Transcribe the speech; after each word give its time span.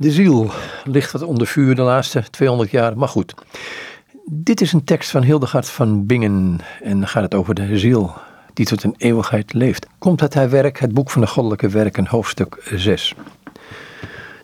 De 0.00 0.10
ziel 0.10 0.50
ligt 0.84 1.12
wat 1.12 1.22
onder 1.22 1.46
vuur 1.46 1.74
de 1.74 1.82
laatste 1.82 2.24
200 2.30 2.70
jaar, 2.70 2.98
maar 2.98 3.08
goed. 3.08 3.34
Dit 4.24 4.60
is 4.60 4.72
een 4.72 4.84
tekst 4.84 5.10
van 5.10 5.22
Hildegard 5.22 5.68
van 5.68 6.06
Bingen 6.06 6.58
en 6.82 6.98
dan 6.98 7.08
gaat 7.08 7.22
het 7.22 7.34
over 7.34 7.54
de 7.54 7.78
ziel 7.78 8.12
die 8.54 8.66
tot 8.66 8.82
een 8.82 8.94
eeuwigheid 8.96 9.52
leeft. 9.52 9.86
Komt 9.98 10.22
uit 10.22 10.34
haar 10.34 10.50
werk, 10.50 10.78
het 10.78 10.94
boek 10.94 11.10
van 11.10 11.20
de 11.20 11.26
goddelijke 11.26 11.68
werken, 11.68 12.06
hoofdstuk 12.06 12.70
6. 12.74 13.14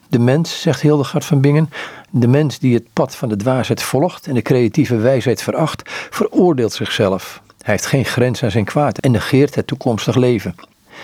De 0.09 0.19
mens, 0.19 0.61
zegt 0.61 0.81
Hildegard 0.81 1.25
van 1.25 1.41
Bingen, 1.41 1.71
de 2.11 2.29
mens 2.29 2.59
die 2.59 2.75
het 2.75 2.93
pad 2.93 3.17
van 3.17 3.29
de 3.29 3.37
dwaasheid 3.37 3.83
volgt 3.83 4.27
en 4.27 4.35
de 4.35 4.43
creatieve 4.43 4.97
wijsheid 4.97 5.43
veracht, 5.43 5.83
veroordeelt 6.11 6.73
zichzelf. 6.73 7.43
Hij 7.47 7.75
heeft 7.75 7.87
geen 7.87 8.05
grens 8.05 8.43
aan 8.43 8.51
zijn 8.51 8.65
kwaad 8.65 8.99
en 8.99 9.11
negeert 9.11 9.55
het 9.55 9.67
toekomstig 9.67 10.17
leven. 10.17 10.55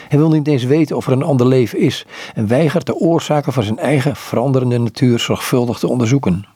Hij 0.09 0.19
wil 0.19 0.31
niet 0.31 0.49
eens 0.49 0.65
weten 0.65 0.97
of 0.97 1.07
er 1.07 1.13
een 1.13 1.23
ander 1.23 1.47
leven 1.47 1.79
is 1.79 2.07
en 2.35 2.47
weigert 2.47 2.87
de 2.87 2.95
oorzaken 2.95 3.53
van 3.53 3.63
zijn 3.63 3.79
eigen 3.79 4.17
veranderende 4.17 4.79
natuur 4.79 5.19
zorgvuldig 5.19 5.79
te 5.79 5.89
onderzoeken. 5.89 6.47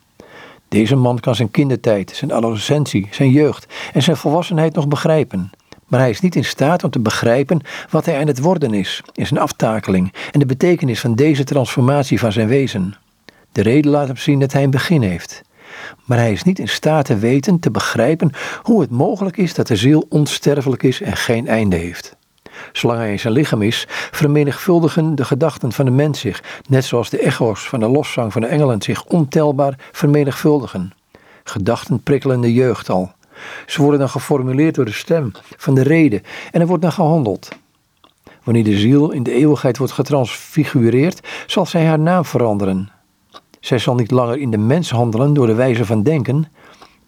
Deze 0.67 0.95
man 0.95 1.19
kan 1.19 1.35
zijn 1.35 1.51
kindertijd, 1.51 2.11
zijn 2.15 2.33
adolescentie, 2.33 3.07
zijn 3.11 3.31
jeugd 3.31 3.73
en 3.93 4.03
zijn 4.03 4.17
volwassenheid 4.17 4.75
nog 4.75 4.87
begrijpen. 4.87 5.51
Maar 5.87 5.99
hij 5.99 6.09
is 6.09 6.21
niet 6.21 6.35
in 6.35 6.45
staat 6.45 6.83
om 6.83 6.89
te 6.89 6.99
begrijpen 6.99 7.61
wat 7.89 8.05
hij 8.05 8.19
aan 8.19 8.27
het 8.27 8.39
worden 8.39 8.73
is, 8.73 9.01
in 9.13 9.27
zijn 9.27 9.39
aftakeling 9.39 10.13
en 10.31 10.39
de 10.39 10.45
betekenis 10.45 10.99
van 10.99 11.15
deze 11.15 11.43
transformatie 11.43 12.19
van 12.19 12.31
zijn 12.31 12.47
wezen. 12.47 12.95
De 13.51 13.61
reden 13.61 13.91
laat 13.91 14.07
hem 14.07 14.17
zien 14.17 14.39
dat 14.39 14.53
hij 14.53 14.63
een 14.63 14.69
begin 14.69 15.01
heeft. 15.01 15.41
Maar 16.05 16.17
hij 16.17 16.31
is 16.31 16.43
niet 16.43 16.59
in 16.59 16.67
staat 16.67 17.05
te 17.05 17.17
weten, 17.17 17.59
te 17.59 17.71
begrijpen 17.71 18.31
hoe 18.61 18.81
het 18.81 18.89
mogelijk 18.89 19.37
is 19.37 19.53
dat 19.53 19.67
de 19.67 19.75
ziel 19.75 20.05
onsterfelijk 20.09 20.83
is 20.83 21.01
en 21.01 21.17
geen 21.17 21.47
einde 21.47 21.75
heeft. 21.75 22.15
Zolang 22.71 22.99
hij 22.99 23.11
in 23.11 23.19
zijn 23.19 23.33
lichaam 23.33 23.61
is, 23.61 23.85
vermenigvuldigen 24.11 25.15
de 25.15 25.25
gedachten 25.25 25.71
van 25.71 25.85
de 25.85 25.91
mens 25.91 26.19
zich, 26.19 26.43
net 26.69 26.85
zoals 26.85 27.09
de 27.09 27.19
echo's 27.19 27.67
van 27.67 27.79
de 27.79 27.87
loszang 27.89 28.31
van 28.31 28.41
de 28.41 28.47
engelen 28.47 28.81
zich 28.81 29.05
ontelbaar 29.05 29.79
vermenigvuldigen. 29.91 30.93
Gedachten 31.43 32.03
prikkelen 32.03 32.41
de 32.41 32.53
jeugd 32.53 32.89
al. 32.89 33.11
Ze 33.65 33.81
worden 33.81 33.99
dan 33.99 34.09
geformuleerd 34.09 34.75
door 34.75 34.85
de 34.85 34.91
stem 34.91 35.31
van 35.57 35.75
de 35.75 35.83
reden 35.83 36.21
en 36.51 36.61
er 36.61 36.67
wordt 36.67 36.81
dan 36.81 36.91
gehandeld. 36.91 37.49
Wanneer 38.43 38.63
de 38.63 38.77
ziel 38.77 39.11
in 39.11 39.23
de 39.23 39.31
eeuwigheid 39.31 39.77
wordt 39.77 39.93
getransfigureerd, 39.93 41.27
zal 41.45 41.65
zij 41.65 41.85
haar 41.85 41.99
naam 41.99 42.25
veranderen. 42.25 42.89
Zij 43.59 43.77
zal 43.77 43.95
niet 43.95 44.11
langer 44.11 44.37
in 44.37 44.51
de 44.51 44.57
mens 44.57 44.89
handelen 44.89 45.33
door 45.33 45.47
de 45.47 45.53
wijze 45.53 45.85
van 45.85 46.03
denken, 46.03 46.51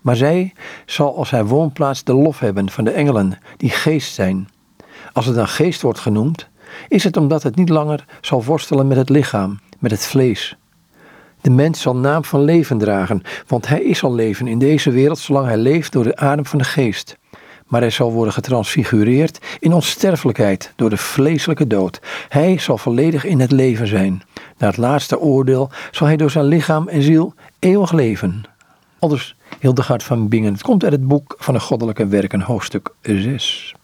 maar 0.02 0.16
zij 0.16 0.54
zal 0.86 1.18
als 1.18 1.32
haar 1.32 1.46
woonplaats 1.46 2.04
de 2.04 2.14
lof 2.14 2.40
hebben 2.40 2.70
van 2.70 2.84
de 2.84 2.92
engelen, 2.92 3.38
die 3.58 3.70
geest 3.70 4.14
zijn. 4.14 4.48
Als 5.14 5.26
het 5.26 5.36
dan 5.36 5.48
geest 5.48 5.82
wordt 5.82 6.00
genoemd, 6.00 6.48
is 6.88 7.04
het 7.04 7.18
omdat 7.18 7.44
het 7.44 7.56
niet 7.56 7.70
langer 7.70 8.06
zal 8.22 8.44
worstelen 8.44 8.88
met 8.88 8.98
het 8.98 9.10
lichaam, 9.10 9.60
met 9.80 9.92
het 9.92 10.06
vlees. 10.06 10.58
De 11.42 11.50
mens 11.50 11.82
zal 11.82 11.96
naam 11.96 12.24
van 12.24 12.42
leven 12.42 12.78
dragen, 12.78 13.22
want 13.48 13.68
hij 13.68 13.82
is 13.82 14.04
al 14.04 14.14
leven 14.14 14.48
in 14.48 14.60
deze 14.60 14.92
wereld 14.92 15.20
zolang 15.20 15.48
hij 15.48 15.58
leeft 15.58 15.92
door 15.92 16.04
de 16.04 16.16
adem 16.16 16.46
van 16.46 16.60
de 16.60 16.66
geest. 16.66 17.18
Maar 17.68 17.82
hij 17.82 17.90
zal 17.90 18.12
worden 18.12 18.34
getransfigureerd 18.34 19.40
in 19.60 19.74
onsterfelijkheid 19.74 20.74
door 20.76 20.90
de 20.90 20.98
vleeselijke 20.98 21.68
dood. 21.68 22.02
Hij 22.30 22.58
zal 22.58 22.78
volledig 22.78 23.24
in 23.24 23.40
het 23.40 23.52
leven 23.52 23.88
zijn. 23.88 24.22
Na 24.58 24.68
het 24.68 24.78
laatste 24.78 25.20
oordeel 25.20 25.70
zal 25.92 26.08
hij 26.08 26.18
door 26.18 26.32
zijn 26.32 26.46
lichaam 26.46 26.88
en 26.88 27.02
ziel 27.02 27.34
eeuwig 27.60 27.92
leven. 27.92 28.44
Aldus 29.00 29.36
Hildegard 29.60 30.04
van 30.04 30.28
Bingen. 30.28 30.54
Het 30.54 30.62
komt 30.62 30.84
uit 30.84 30.92
het 30.92 31.08
boek 31.08 31.36
van 31.38 31.54
de 31.54 31.60
goddelijke 31.60 32.08
werken, 32.08 32.42
hoofdstuk 32.42 32.94
6. 33.02 33.76